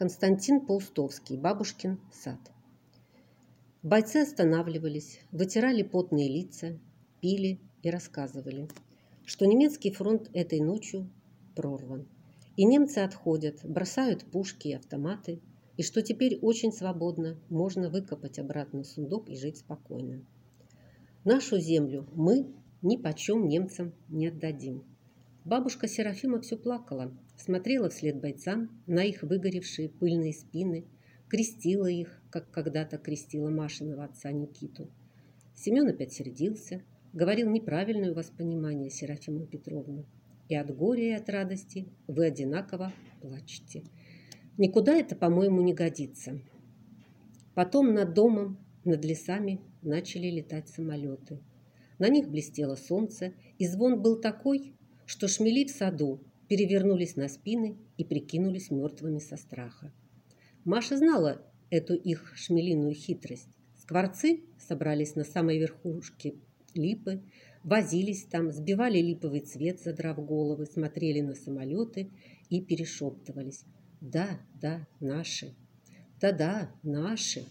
[0.00, 2.38] Константин Паустовский, бабушкин сад.
[3.82, 6.78] Бойцы останавливались, вытирали потные лица,
[7.20, 8.66] пили и рассказывали,
[9.26, 11.10] что немецкий фронт этой ночью
[11.54, 12.08] прорван.
[12.56, 15.42] И немцы отходят, бросают пушки и автоматы,
[15.76, 20.24] и что теперь очень свободно можно выкопать обратно сундук и жить спокойно.
[21.24, 22.46] Нашу землю мы
[22.80, 24.82] ни почем немцам не отдадим.
[25.44, 30.84] Бабушка Серафима все плакала, смотрела вслед бойцам на их выгоревшие пыльные спины,
[31.28, 34.90] крестила их, как когда-то крестила Машиного отца Никиту.
[35.54, 36.82] Семен опять сердился,
[37.14, 40.04] говорил неправильное у вас понимание, Серафима Петровна.
[40.50, 43.84] И от горя, и от радости вы одинаково плачете.
[44.58, 46.38] Никуда это, по-моему, не годится.
[47.54, 51.40] Потом над домом, над лесами начали летать самолеты.
[51.98, 54.74] На них блестело солнце, и звон был такой,
[55.10, 59.92] что шмели в саду перевернулись на спины и прикинулись мертвыми со страха.
[60.64, 63.48] Маша знала эту их шмелиную хитрость.
[63.76, 66.36] Скворцы собрались на самой верхушке
[66.74, 67.24] липы,
[67.64, 72.12] возились там, сбивали липовый цвет, задрав головы, смотрели на самолеты
[72.48, 73.64] и перешептывались.
[74.00, 75.56] «Да, да, наши!
[76.20, 77.46] Да-да, наши!»